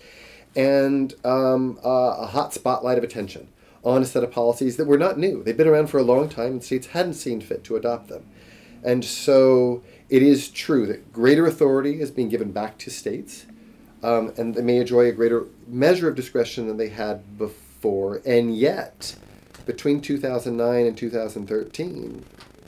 and 0.55 1.15
um, 1.25 1.79
uh, 1.83 2.15
a 2.19 2.27
hot 2.27 2.53
spotlight 2.53 2.99
of 2.99 3.03
attention 3.03 3.47
on 3.83 4.03
a 4.03 4.05
set 4.05 4.23
of 4.23 4.31
policies 4.31 4.77
that 4.77 4.85
were 4.85 4.97
not 4.97 5.17
new. 5.17 5.41
They've 5.41 5.57
been 5.57 5.67
around 5.67 5.87
for 5.87 5.97
a 5.97 6.03
long 6.03 6.29
time, 6.29 6.51
and 6.53 6.63
states 6.63 6.87
hadn't 6.87 7.13
seen 7.15 7.41
fit 7.41 7.63
to 7.63 7.75
adopt 7.75 8.07
them. 8.07 8.25
And 8.83 9.03
so 9.03 9.81
it 10.09 10.21
is 10.21 10.49
true 10.49 10.85
that 10.87 11.11
greater 11.11 11.47
authority 11.47 12.01
is 12.01 12.11
being 12.11 12.29
given 12.29 12.51
back 12.51 12.77
to 12.79 12.91
states, 12.91 13.45
um, 14.03 14.31
and 14.37 14.53
they 14.53 14.61
may 14.61 14.77
enjoy 14.77 15.07
a 15.07 15.11
greater 15.11 15.45
measure 15.67 16.07
of 16.07 16.15
discretion 16.15 16.67
than 16.67 16.77
they 16.77 16.89
had 16.89 17.37
before. 17.37 18.21
And 18.25 18.55
yet, 18.55 19.15
between 19.69 20.01
2009 20.01 20.87
and 20.87 20.97
2013, 20.97 22.25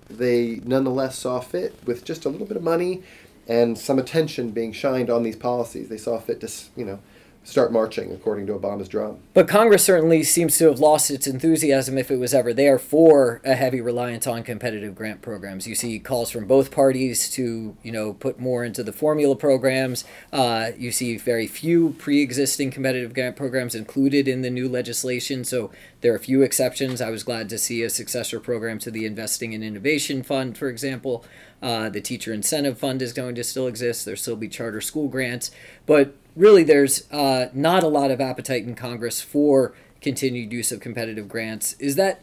they 0.07 0.61
nonetheless 0.63 1.17
saw 1.17 1.39
fit 1.39 1.73
with 1.83 2.05
just 2.05 2.25
a 2.25 2.29
little 2.29 2.45
bit 2.45 2.55
of 2.55 2.61
money 2.61 3.01
and 3.47 3.75
some 3.75 3.97
attention 3.97 4.51
being 4.51 4.71
shined 4.71 5.09
on 5.09 5.23
these 5.23 5.35
policies. 5.35 5.89
They 5.89 5.97
saw 5.97 6.19
fit 6.19 6.39
to, 6.41 6.51
you 6.75 6.85
know, 6.85 6.99
start 7.43 7.71
marching 7.71 8.11
according 8.11 8.45
to 8.47 8.53
Obama's 8.53 8.87
drum. 8.87 9.17
But 9.33 9.47
Congress 9.47 9.83
certainly 9.83 10.23
seems 10.23 10.57
to 10.59 10.65
have 10.65 10.79
lost 10.79 11.09
its 11.09 11.25
enthusiasm, 11.25 11.97
if 11.97 12.11
it 12.11 12.17
was 12.17 12.33
ever 12.33 12.53
there, 12.53 12.77
for 12.77 13.41
a 13.43 13.55
heavy 13.55 13.81
reliance 13.81 14.27
on 14.27 14.43
competitive 14.43 14.93
grant 14.93 15.21
programs. 15.21 15.67
You 15.67 15.73
see 15.73 15.97
calls 15.99 16.29
from 16.29 16.45
both 16.45 16.69
parties 16.69 17.29
to, 17.31 17.75
you 17.81 17.91
know, 17.91 18.13
put 18.13 18.39
more 18.39 18.63
into 18.63 18.83
the 18.83 18.93
formula 18.93 19.35
programs. 19.35 20.05
Uh, 20.31 20.71
you 20.77 20.91
see 20.91 21.17
very 21.17 21.47
few 21.47 21.95
pre-existing 21.97 22.69
competitive 22.69 23.13
grant 23.13 23.35
programs 23.35 23.73
included 23.73 24.27
in 24.27 24.41
the 24.41 24.51
new 24.51 24.69
legislation. 24.69 25.43
So 25.43 25.71
there 26.01 26.13
are 26.13 26.17
a 26.17 26.19
few 26.19 26.43
exceptions. 26.43 27.01
I 27.01 27.09
was 27.09 27.23
glad 27.23 27.49
to 27.49 27.57
see 27.57 27.81
a 27.81 27.89
successor 27.89 28.39
program 28.39 28.77
to 28.79 28.91
the 28.91 29.05
Investing 29.05 29.53
in 29.53 29.63
Innovation 29.63 30.21
Fund, 30.21 30.57
for 30.57 30.69
example. 30.69 31.25
Uh, 31.61 31.89
the 31.89 32.01
Teacher 32.01 32.33
Incentive 32.33 32.77
Fund 32.79 33.03
is 33.03 33.13
going 33.13 33.35
to 33.35 33.43
still 33.43 33.67
exist. 33.67 34.05
There'll 34.05 34.17
still 34.17 34.35
be 34.35 34.47
charter 34.47 34.81
school 34.81 35.07
grants, 35.07 35.51
but 35.85 36.15
really 36.35 36.63
there's 36.63 37.09
uh, 37.11 37.49
not 37.53 37.83
a 37.83 37.87
lot 37.87 38.11
of 38.11 38.21
appetite 38.21 38.63
in 38.63 38.75
Congress 38.75 39.21
for 39.21 39.73
continued 40.01 40.51
use 40.51 40.71
of 40.71 40.79
competitive 40.79 41.29
grants. 41.29 41.73
Is 41.73 41.95
that 41.95 42.21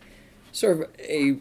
sort 0.53 0.81
of 0.81 0.91
a 0.99 1.39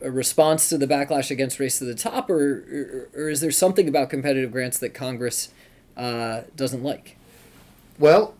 a 0.00 0.10
response 0.10 0.68
to 0.68 0.76
the 0.76 0.86
backlash 0.86 1.30
against 1.30 1.60
race 1.60 1.78
to 1.78 1.84
the 1.84 1.94
top, 1.94 2.28
or 2.28 3.08
or, 3.14 3.22
or 3.22 3.28
is 3.28 3.40
there 3.40 3.50
something 3.50 3.88
about 3.88 4.10
competitive 4.10 4.50
grants 4.50 4.78
that 4.78 4.94
Congress 4.94 5.50
uh, 5.96 6.42
doesn't 6.56 6.82
like? 6.82 7.16
Well, 7.98 8.34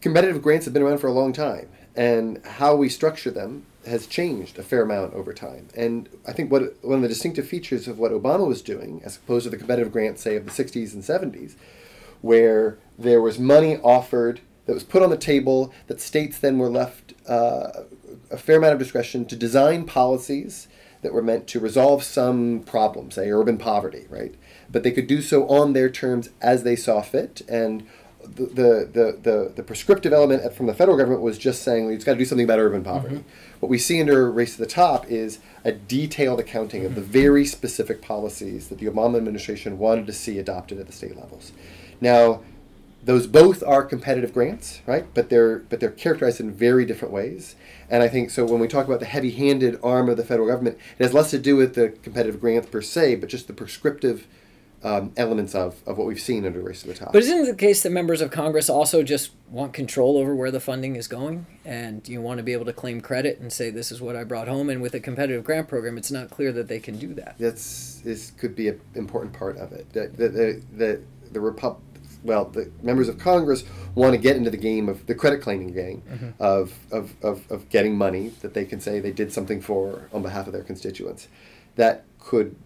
competitive 0.00 0.42
grants 0.42 0.64
have 0.64 0.74
been 0.74 0.82
around 0.82 0.98
for 0.98 1.06
a 1.06 1.12
long 1.12 1.32
time, 1.32 1.68
and 1.94 2.44
how 2.44 2.74
we 2.74 2.88
structure 2.88 3.30
them 3.30 3.66
has 3.86 4.06
changed 4.06 4.58
a 4.58 4.62
fair 4.62 4.82
amount 4.82 5.14
over 5.14 5.32
time. 5.32 5.68
And 5.76 6.08
I 6.26 6.32
think 6.32 6.50
what 6.50 6.82
one 6.82 6.96
of 6.96 7.02
the 7.02 7.08
distinctive 7.08 7.46
features 7.46 7.86
of 7.86 7.98
what 7.98 8.10
Obama 8.10 8.46
was 8.46 8.60
doing, 8.60 9.00
as 9.04 9.16
opposed 9.16 9.44
to 9.44 9.50
the 9.50 9.56
competitive 9.56 9.92
grants, 9.92 10.22
say, 10.22 10.36
of 10.36 10.44
the 10.44 10.50
60s 10.50 10.92
and 10.92 11.02
70s, 11.04 11.54
where 12.20 12.78
there 12.98 13.20
was 13.20 13.38
money 13.38 13.76
offered 13.78 14.40
that 14.66 14.74
was 14.74 14.84
put 14.84 15.02
on 15.02 15.10
the 15.10 15.16
table 15.16 15.72
that 15.86 16.00
states 16.00 16.38
then 16.38 16.58
were 16.58 16.68
left 16.68 17.14
uh, 17.28 17.68
a 18.30 18.36
fair 18.36 18.58
amount 18.58 18.72
of 18.72 18.78
discretion 18.78 19.24
to 19.26 19.36
design 19.36 19.84
policies 19.84 20.68
that 21.02 21.12
were 21.12 21.22
meant 21.22 21.46
to 21.46 21.60
resolve 21.60 22.02
some 22.02 22.60
problem, 22.60 23.10
say 23.10 23.30
urban 23.30 23.58
poverty, 23.58 24.06
right? 24.08 24.34
But 24.70 24.82
they 24.82 24.90
could 24.90 25.06
do 25.06 25.22
so 25.22 25.46
on 25.48 25.72
their 25.72 25.88
terms 25.88 26.30
as 26.40 26.64
they 26.64 26.74
saw 26.74 27.02
fit. 27.02 27.42
And 27.48 27.86
the, 28.22 28.46
the, 28.46 28.90
the, 28.92 29.18
the, 29.22 29.52
the 29.56 29.62
prescriptive 29.62 30.12
element 30.12 30.52
from 30.54 30.66
the 30.66 30.74
federal 30.74 30.96
government 30.96 31.22
was 31.22 31.38
just 31.38 31.62
saying, 31.62 31.84
well, 31.84 31.92
you've 31.92 32.04
got 32.04 32.14
to 32.14 32.18
do 32.18 32.24
something 32.24 32.44
about 32.44 32.58
urban 32.58 32.82
poverty. 32.82 33.24
What 33.60 33.68
we 33.68 33.78
see 33.78 34.00
under 34.00 34.30
Race 34.30 34.56
to 34.56 34.62
the 34.62 34.66
Top 34.66 35.06
is 35.08 35.38
a 35.64 35.70
detailed 35.72 36.40
accounting 36.40 36.84
of 36.84 36.94
the 36.94 37.00
very 37.00 37.44
specific 37.46 38.02
policies 38.02 38.68
that 38.68 38.78
the 38.78 38.86
Obama 38.86 39.16
administration 39.16 39.78
wanted 39.78 40.06
to 40.08 40.12
see 40.12 40.38
adopted 40.38 40.80
at 40.80 40.86
the 40.86 40.92
state 40.92 41.16
levels. 41.16 41.52
Now, 42.00 42.42
those 43.06 43.28
both 43.28 43.62
are 43.62 43.84
competitive 43.84 44.34
grants, 44.34 44.80
right? 44.84 45.06
But 45.14 45.30
they're 45.30 45.60
but 45.60 45.78
they're 45.78 45.90
characterized 45.90 46.40
in 46.40 46.50
very 46.50 46.84
different 46.84 47.14
ways. 47.14 47.54
And 47.88 48.02
I 48.02 48.08
think 48.08 48.30
so 48.30 48.44
when 48.44 48.60
we 48.60 48.66
talk 48.66 48.86
about 48.86 48.98
the 48.98 49.06
heavy-handed 49.06 49.78
arm 49.82 50.08
of 50.08 50.16
the 50.16 50.24
federal 50.24 50.48
government, 50.48 50.76
it 50.98 51.04
has 51.04 51.14
less 51.14 51.30
to 51.30 51.38
do 51.38 51.54
with 51.54 51.76
the 51.76 51.90
competitive 52.02 52.40
grants 52.40 52.68
per 52.68 52.82
se, 52.82 53.16
but 53.16 53.28
just 53.28 53.46
the 53.46 53.52
prescriptive 53.52 54.26
um, 54.82 55.12
elements 55.16 55.54
of, 55.54 55.82
of 55.86 55.98
what 55.98 56.06
we've 56.06 56.20
seen 56.20 56.44
under 56.44 56.60
Race 56.60 56.82
to 56.82 56.88
the 56.88 56.94
Top. 56.94 57.12
But 57.12 57.22
isn't 57.22 57.38
it 57.38 57.46
the 57.46 57.54
case 57.54 57.82
that 57.82 57.90
members 57.90 58.20
of 58.20 58.30
Congress 58.30 58.68
also 58.68 59.02
just 59.02 59.30
want 59.50 59.72
control 59.72 60.18
over 60.18 60.34
where 60.34 60.50
the 60.50 60.60
funding 60.60 60.96
is 60.96 61.08
going, 61.08 61.46
and 61.64 62.06
you 62.08 62.20
want 62.20 62.38
to 62.38 62.42
be 62.42 62.52
able 62.52 62.66
to 62.66 62.72
claim 62.72 63.00
credit 63.00 63.38
and 63.38 63.52
say 63.52 63.70
this 63.70 63.90
is 63.90 64.00
what 64.00 64.16
I 64.16 64.24
brought 64.24 64.48
home? 64.48 64.68
And 64.68 64.82
with 64.82 64.94
a 64.94 65.00
competitive 65.00 65.44
grant 65.44 65.68
program, 65.68 65.96
it's 65.96 66.10
not 66.10 66.30
clear 66.30 66.52
that 66.52 66.68
they 66.68 66.80
can 66.80 66.98
do 66.98 67.14
that. 67.14 67.36
That's 67.38 68.00
this 68.04 68.32
could 68.32 68.54
be 68.54 68.68
an 68.68 68.80
important 68.94 69.32
part 69.32 69.56
of 69.58 69.72
it. 69.72 69.92
That 69.92 70.16
the 70.16 70.28
the 70.28 70.62
the, 70.76 71.02
the 71.32 71.40
Repub- 71.40 71.80
well, 72.26 72.44
the 72.46 72.70
members 72.82 73.08
of 73.08 73.18
Congress 73.18 73.64
want 73.94 74.12
to 74.12 74.18
get 74.18 74.36
into 74.36 74.50
the 74.50 74.56
game 74.56 74.88
of 74.88 75.06
the 75.06 75.14
credit 75.14 75.40
claiming 75.40 75.72
game 75.72 76.02
mm-hmm. 76.08 76.30
of, 76.38 76.78
of, 76.90 77.14
of, 77.22 77.50
of 77.50 77.68
getting 77.70 77.96
money 77.96 78.32
that 78.42 78.54
they 78.54 78.64
can 78.64 78.80
say 78.80 79.00
they 79.00 79.12
did 79.12 79.32
something 79.32 79.60
for 79.60 80.08
on 80.12 80.22
behalf 80.22 80.46
of 80.46 80.52
their 80.52 80.62
constituents. 80.62 81.28
That 81.76 82.04
could 82.18 82.56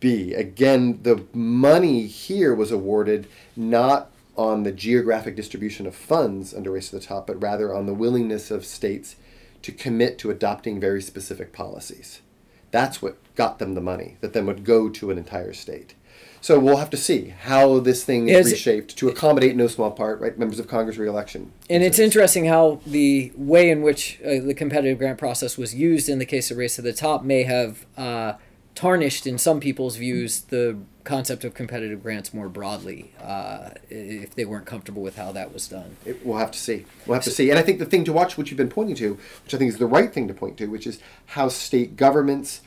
be 0.00 0.32
again 0.32 0.98
the 1.02 1.24
money 1.34 2.06
here 2.06 2.54
was 2.54 2.72
awarded 2.72 3.28
not 3.54 4.10
on 4.36 4.62
the 4.62 4.72
geographic 4.72 5.36
distribution 5.36 5.86
of 5.86 5.94
funds 5.94 6.54
under 6.54 6.70
Race 6.70 6.88
to 6.88 6.96
the 6.96 7.04
Top, 7.04 7.26
but 7.26 7.40
rather 7.42 7.74
on 7.74 7.84
the 7.84 7.92
willingness 7.92 8.50
of 8.50 8.64
states 8.64 9.16
to 9.60 9.72
commit 9.72 10.18
to 10.18 10.30
adopting 10.30 10.80
very 10.80 11.02
specific 11.02 11.52
policies. 11.52 12.22
That's 12.70 13.02
what 13.02 13.18
got 13.34 13.58
them 13.58 13.74
the 13.74 13.80
money 13.80 14.16
that 14.20 14.32
then 14.32 14.46
would 14.46 14.64
go 14.64 14.88
to 14.88 15.10
an 15.10 15.18
entire 15.18 15.52
state. 15.52 15.94
So 16.40 16.58
we'll 16.58 16.78
have 16.78 16.90
to 16.90 16.96
see 16.96 17.34
how 17.42 17.80
this 17.80 18.04
thing 18.04 18.28
is 18.28 18.46
Is- 18.46 18.52
reshaped 18.52 18.96
to 18.96 19.08
accommodate, 19.08 19.56
no 19.56 19.66
small 19.66 19.90
part, 19.90 20.20
right, 20.20 20.38
members 20.38 20.58
of 20.58 20.68
Congress 20.68 20.96
reelection. 20.96 21.52
And 21.68 21.82
it's 21.82 21.98
interesting 21.98 22.46
how 22.46 22.80
the 22.86 23.32
way 23.36 23.70
in 23.70 23.82
which 23.82 24.18
uh, 24.24 24.40
the 24.40 24.54
competitive 24.54 24.98
grant 24.98 25.18
process 25.18 25.58
was 25.58 25.74
used 25.74 26.08
in 26.08 26.18
the 26.18 26.26
case 26.26 26.50
of 26.50 26.56
Race 26.56 26.76
to 26.76 26.82
the 26.82 26.92
Top 26.94 27.22
may 27.22 27.42
have 27.42 27.84
uh, 27.96 28.34
tarnished, 28.74 29.26
in 29.26 29.36
some 29.36 29.60
people's 29.60 29.96
views, 29.96 30.40
the 30.42 30.78
concept 31.04 31.44
of 31.44 31.54
competitive 31.54 32.02
grants 32.02 32.32
more 32.32 32.48
broadly, 32.48 33.12
uh, 33.22 33.70
if 33.90 34.34
they 34.34 34.44
weren't 34.44 34.66
comfortable 34.66 35.02
with 35.02 35.16
how 35.16 35.32
that 35.32 35.52
was 35.52 35.68
done. 35.68 35.96
It, 36.06 36.24
we'll 36.24 36.38
have 36.38 36.52
to 36.52 36.58
see. 36.58 36.86
We'll 37.06 37.14
have 37.14 37.24
to 37.24 37.30
see. 37.30 37.50
And 37.50 37.58
I 37.58 37.62
think 37.62 37.78
the 37.78 37.84
thing 37.84 38.04
to 38.04 38.12
watch, 38.12 38.38
which 38.38 38.50
you've 38.50 38.58
been 38.58 38.68
pointing 38.70 38.96
to, 38.96 39.18
which 39.44 39.54
I 39.54 39.58
think 39.58 39.70
is 39.70 39.78
the 39.78 39.86
right 39.86 40.12
thing 40.12 40.28
to 40.28 40.34
point 40.34 40.56
to, 40.58 40.66
which 40.66 40.86
is 40.86 41.00
how 41.26 41.48
state 41.48 41.96
governments, 41.96 42.62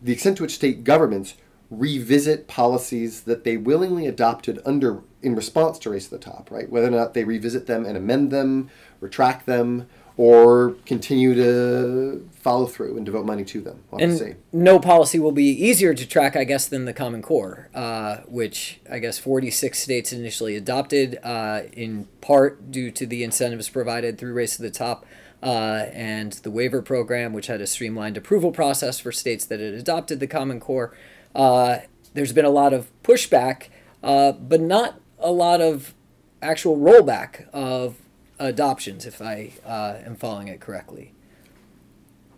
the 0.00 0.12
extent 0.12 0.36
to 0.36 0.44
which 0.44 0.54
state 0.54 0.84
governments 0.84 1.34
revisit 1.70 2.48
policies 2.48 3.22
that 3.22 3.44
they 3.44 3.56
willingly 3.56 4.06
adopted 4.06 4.60
under 4.64 5.02
in 5.22 5.34
response 5.34 5.78
to 5.78 5.90
race 5.90 6.06
to 6.06 6.10
the 6.10 6.18
top, 6.18 6.50
right? 6.50 6.68
Whether 6.68 6.88
or 6.88 6.90
not 6.90 7.14
they 7.14 7.24
revisit 7.24 7.66
them 7.66 7.84
and 7.84 7.96
amend 7.96 8.30
them, 8.30 8.70
retract 9.00 9.46
them, 9.46 9.86
or 10.16 10.74
continue 10.84 11.34
to 11.34 12.28
follow 12.34 12.66
through 12.66 12.96
and 12.96 13.06
devote 13.06 13.24
money 13.24 13.44
to 13.44 13.60
them. 13.60 13.82
We'll. 13.90 14.02
And 14.02 14.36
no 14.52 14.78
policy 14.78 15.18
will 15.18 15.32
be 15.32 15.44
easier 15.44 15.94
to 15.94 16.06
track, 16.06 16.36
I 16.36 16.44
guess, 16.44 16.66
than 16.68 16.84
the 16.84 16.92
Common 16.92 17.22
Core, 17.22 17.70
uh, 17.74 18.18
which 18.26 18.80
I 18.90 18.98
guess 18.98 19.18
46 19.18 19.78
states 19.78 20.12
initially 20.12 20.56
adopted, 20.56 21.18
uh, 21.22 21.62
in 21.72 22.06
part 22.20 22.70
due 22.70 22.90
to 22.90 23.06
the 23.06 23.24
incentives 23.24 23.68
provided 23.68 24.18
through 24.18 24.34
Race 24.34 24.56
to 24.56 24.62
the 24.62 24.70
Top 24.70 25.06
uh, 25.42 25.86
and 25.92 26.32
the 26.32 26.50
waiver 26.50 26.82
program, 26.82 27.32
which 27.32 27.46
had 27.46 27.60
a 27.60 27.66
streamlined 27.66 28.16
approval 28.16 28.52
process 28.52 29.00
for 29.00 29.12
states 29.12 29.46
that 29.46 29.60
had 29.60 29.74
adopted 29.74 30.20
the 30.20 30.26
Common 30.26 30.60
Core. 30.60 30.92
Uh, 31.34 31.78
there's 32.14 32.32
been 32.32 32.44
a 32.44 32.50
lot 32.50 32.72
of 32.72 32.90
pushback, 33.02 33.68
uh, 34.02 34.32
but 34.32 34.60
not 34.60 35.00
a 35.18 35.30
lot 35.30 35.60
of 35.60 35.94
actual 36.42 36.76
rollback 36.76 37.48
of 37.50 37.96
adoptions, 38.38 39.06
if 39.06 39.20
I 39.20 39.52
uh, 39.64 39.98
am 40.04 40.16
following 40.16 40.48
it 40.48 40.60
correctly. 40.60 41.12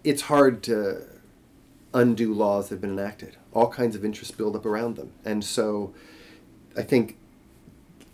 it's 0.05 0.23
hard 0.23 0.63
to 0.65 1.07
undo 1.95 2.35
laws 2.35 2.69
that 2.69 2.77
have 2.77 2.81
been 2.81 2.99
enacted. 2.99 3.37
All 3.53 3.69
kinds 3.69 3.95
of 3.95 4.05
interests 4.05 4.35
build 4.35 4.57
up 4.57 4.67
around 4.67 4.97
them. 4.97 5.13
And 5.25 5.45
so 5.45 5.95
I 6.77 6.83
think 6.83 7.17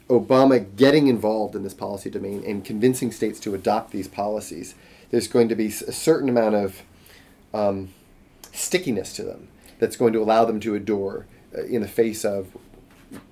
Obama 0.09 0.65
getting 0.77 1.07
involved 1.07 1.55
in 1.55 1.63
this 1.63 1.75
policy 1.75 2.11
domain 2.11 2.43
and 2.47 2.65
convincing 2.65 3.13
states 3.13 3.39
to 3.41 3.55
adopt 3.55 3.91
these 3.93 4.09
policies 4.09 4.75
there's 5.11 5.29
going 5.29 5.49
to 5.49 5.55
be 5.55 5.67
a 5.67 5.93
certain 5.93 6.29
amount 6.29 6.55
of 6.55 6.83
um, 7.55 7.89
stickiness 8.53 9.15
to 9.15 9.23
them 9.23 9.49
that's 9.79 9.97
going 9.97 10.13
to 10.13 10.23
allow 10.23 10.45
them 10.45 10.61
to 10.61 10.75
endure 10.75 11.27
uh, 11.57 11.63
in 11.65 11.83
the 11.83 11.89
face 11.89 12.25
of 12.25 12.57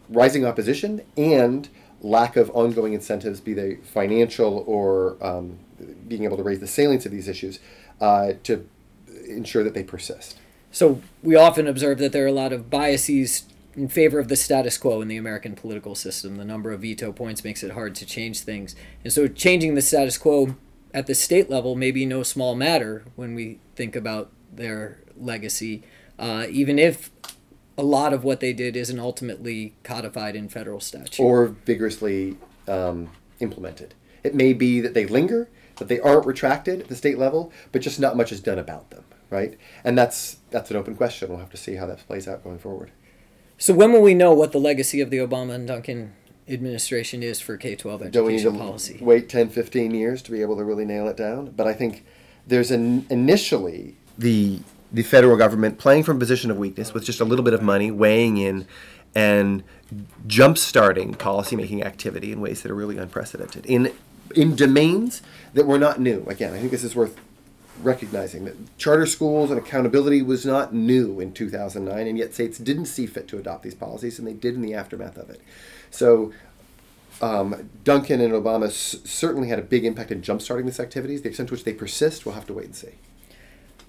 rising 0.08 0.44
opposition 0.44 1.02
and 1.16 1.68
lack 2.00 2.36
of 2.36 2.50
ongoing 2.50 2.92
incentives, 2.92 3.40
be 3.40 3.54
they 3.54 3.76
financial 3.76 4.64
or 4.66 5.16
um, 5.20 5.58
being 6.06 6.24
able 6.24 6.36
to 6.36 6.42
raise 6.42 6.60
the 6.60 6.66
salience 6.66 7.06
of 7.06 7.12
these 7.12 7.28
issues, 7.28 7.58
uh, 8.00 8.32
to 8.42 8.68
ensure 9.26 9.64
that 9.64 9.74
they 9.74 9.82
persist. 9.82 10.36
So 10.70 11.00
we 11.22 11.36
often 11.36 11.66
observe 11.66 11.98
that 11.98 12.12
there 12.12 12.24
are 12.24 12.28
a 12.28 12.32
lot 12.32 12.52
of 12.52 12.70
biases 12.70 13.44
in 13.74 13.88
favor 13.88 14.18
of 14.18 14.28
the 14.28 14.36
status 14.36 14.78
quo 14.78 15.00
in 15.02 15.08
the 15.08 15.16
American 15.16 15.54
political 15.54 15.94
system. 15.94 16.36
The 16.36 16.44
number 16.44 16.72
of 16.72 16.80
veto 16.80 17.12
points 17.12 17.44
makes 17.44 17.62
it 17.62 17.72
hard 17.72 17.94
to 17.96 18.06
change 18.06 18.40
things. 18.40 18.74
And 19.04 19.12
so 19.12 19.26
changing 19.26 19.74
the 19.74 19.82
status 19.82 20.16
quo 20.16 20.56
at 20.94 21.06
the 21.06 21.14
state 21.14 21.50
level 21.50 21.74
may 21.74 21.90
be 21.90 22.06
no 22.06 22.22
small 22.22 22.54
matter 22.54 23.04
when 23.16 23.34
we 23.34 23.58
think 23.74 23.94
about 23.94 24.30
their 24.52 24.98
legacy, 25.18 25.82
uh, 26.18 26.46
even 26.50 26.78
if 26.78 27.10
a 27.78 27.82
lot 27.82 28.12
of 28.12 28.24
what 28.24 28.40
they 28.40 28.52
did 28.52 28.76
isn't 28.76 28.98
ultimately 28.98 29.74
codified 29.82 30.34
in 30.34 30.48
federal 30.48 30.80
statute. 30.80 31.22
Or 31.22 31.48
vigorously 31.48 32.36
um, 32.68 33.10
implemented. 33.40 33.94
It 34.24 34.34
may 34.34 34.52
be 34.52 34.80
that 34.80 34.94
they 34.94 35.06
linger, 35.06 35.48
that 35.76 35.88
they 35.88 36.00
aren't 36.00 36.26
retracted 36.26 36.80
at 36.80 36.88
the 36.88 36.96
state 36.96 37.18
level, 37.18 37.52
but 37.72 37.82
just 37.82 38.00
not 38.00 38.16
much 38.16 38.32
is 38.32 38.40
done 38.40 38.58
about 38.58 38.90
them, 38.90 39.04
right? 39.30 39.58
And 39.84 39.96
that's 39.96 40.38
that's 40.50 40.70
an 40.70 40.76
open 40.76 40.96
question. 40.96 41.28
We'll 41.28 41.38
have 41.38 41.50
to 41.50 41.56
see 41.56 41.74
how 41.74 41.86
that 41.86 42.06
plays 42.06 42.26
out 42.26 42.42
going 42.42 42.58
forward. 42.58 42.90
So 43.58 43.74
when 43.74 43.92
will 43.92 44.02
we 44.02 44.14
know 44.14 44.32
what 44.32 44.52
the 44.52 44.58
legacy 44.58 45.00
of 45.00 45.10
the 45.10 45.18
Obama 45.18 45.54
and 45.54 45.66
Duncan 45.66 46.14
administration 46.48 47.22
is 47.22 47.40
for 47.40 47.56
K-12 47.56 47.94
education 47.94 48.12
Don't 48.12 48.26
we 48.26 48.36
need 48.36 48.42
to 48.42 48.50
policy? 48.52 48.98
wait 49.00 49.28
10, 49.28 49.48
15 49.48 49.94
years 49.94 50.22
to 50.22 50.30
be 50.30 50.42
able 50.42 50.56
to 50.56 50.64
really 50.64 50.84
nail 50.84 51.08
it 51.08 51.16
down? 51.16 51.52
But 51.56 51.66
I 51.66 51.72
think 51.72 52.04
there's 52.46 52.70
an 52.70 53.06
initially 53.10 53.96
the 54.18 54.60
the 54.96 55.02
federal 55.02 55.36
government 55.36 55.76
playing 55.78 56.02
from 56.02 56.16
a 56.16 56.18
position 56.20 56.50
of 56.50 56.56
weakness 56.56 56.94
with 56.94 57.04
just 57.04 57.20
a 57.20 57.24
little 57.24 57.44
bit 57.44 57.52
of 57.52 57.60
money 57.62 57.90
weighing 57.90 58.38
in 58.38 58.66
and 59.14 59.62
jump-starting 60.26 61.14
policymaking 61.14 61.84
activity 61.84 62.32
in 62.32 62.40
ways 62.40 62.62
that 62.62 62.70
are 62.70 62.74
really 62.74 62.96
unprecedented 62.96 63.64
in 63.66 63.92
in 64.34 64.56
domains 64.56 65.22
that 65.54 65.66
were 65.66 65.78
not 65.78 66.00
new. 66.00 66.24
Again, 66.26 66.52
I 66.52 66.58
think 66.58 66.70
this 66.70 66.82
is 66.82 66.96
worth 66.96 67.16
recognizing 67.82 68.46
that 68.46 68.56
charter 68.78 69.06
schools 69.06 69.50
and 69.50 69.58
accountability 69.58 70.22
was 70.22 70.44
not 70.46 70.74
new 70.74 71.20
in 71.20 71.32
2009, 71.32 72.06
and 72.06 72.18
yet 72.18 72.34
states 72.34 72.58
didn't 72.58 72.86
see 72.86 73.06
fit 73.06 73.28
to 73.28 73.38
adopt 73.38 73.62
these 73.62 73.74
policies, 73.74 74.18
and 74.18 74.26
they 74.26 74.32
did 74.32 74.54
in 74.54 74.62
the 74.62 74.74
aftermath 74.74 75.16
of 75.18 75.30
it. 75.30 75.40
So 75.90 76.32
um, 77.20 77.70
Duncan 77.84 78.20
and 78.20 78.32
Obama 78.32 78.66
s- 78.66 78.96
certainly 79.04 79.48
had 79.48 79.58
a 79.58 79.62
big 79.62 79.84
impact 79.84 80.10
in 80.10 80.22
jumpstarting 80.22 80.64
these 80.64 80.80
activities. 80.80 81.22
The 81.22 81.28
extent 81.28 81.48
to 81.50 81.54
which 81.54 81.64
they 81.64 81.74
persist, 81.74 82.26
we'll 82.26 82.34
have 82.34 82.46
to 82.46 82.54
wait 82.54 82.66
and 82.66 82.74
see. 82.74 82.94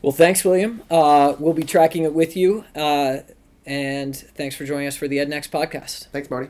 Well, 0.01 0.11
thanks, 0.11 0.45
William. 0.45 0.83
Uh, 0.89 1.35
we'll 1.39 1.53
be 1.53 1.63
tracking 1.63 2.03
it 2.03 2.13
with 2.13 2.37
you. 2.37 2.65
Uh, 2.75 3.19
and 3.65 4.15
thanks 4.15 4.55
for 4.55 4.65
joining 4.65 4.87
us 4.87 4.95
for 4.95 5.07
the 5.07 5.17
EdNext 5.17 5.49
podcast. 5.49 6.07
Thanks, 6.07 6.29
Marty. 6.29 6.49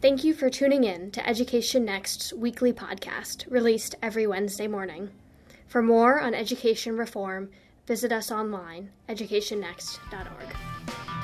Thank 0.00 0.22
you 0.22 0.34
for 0.34 0.50
tuning 0.50 0.84
in 0.84 1.10
to 1.12 1.26
Education 1.26 1.86
Next's 1.86 2.32
weekly 2.32 2.72
podcast, 2.72 3.50
released 3.50 3.94
every 4.02 4.26
Wednesday 4.26 4.66
morning. 4.66 5.10
For 5.66 5.82
more 5.82 6.20
on 6.20 6.34
education 6.34 6.96
reform, 6.96 7.50
visit 7.86 8.12
us 8.12 8.30
online, 8.30 8.90
educationnext.org. 9.08 11.23